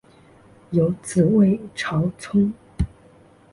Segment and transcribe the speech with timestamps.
[0.71, 2.51] 有子魏朝琮。